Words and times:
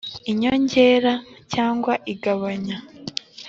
inyongera 0.31 1.13
cyangwa 1.53 1.91
igabanya 2.13 2.77